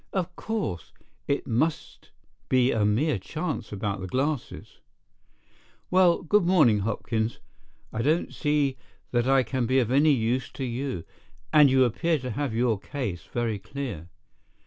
Of 0.13 0.35
course, 0.35 0.93
it 1.27 1.45
must 1.45 2.09
be 2.49 2.71
a 2.71 2.83
mere 2.83 3.19
chance 3.19 3.71
about 3.71 4.01
the 4.01 4.07
glasses. 4.07 4.79
Well, 5.91 6.23
good 6.23 6.43
morning, 6.43 6.79
Hopkins. 6.79 7.37
I 7.93 8.01
don't 8.01 8.33
see 8.33 8.77
that 9.11 9.27
I 9.27 9.43
can 9.43 9.67
be 9.67 9.77
of 9.77 9.91
any 9.91 10.09
use 10.13 10.49
to 10.53 10.63
you, 10.63 11.03
and 11.53 11.69
you 11.69 11.83
appear 11.83 12.17
to 12.17 12.31
have 12.31 12.51
your 12.55 12.79
case 12.79 13.25
very 13.31 13.59
clear. 13.59 14.09